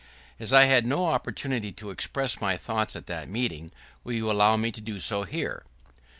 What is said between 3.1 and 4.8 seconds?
meeting, will you allow me